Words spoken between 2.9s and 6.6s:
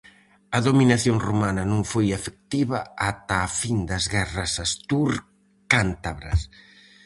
ata a fin das Guerras Ástur-Cántabras.